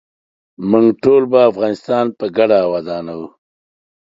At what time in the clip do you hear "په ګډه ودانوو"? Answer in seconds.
2.17-3.27